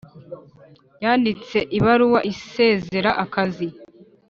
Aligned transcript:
Yanditse 1.03 1.57
ibaruwa 1.77 2.19
isezera 2.31 3.11
akazi 3.23 3.67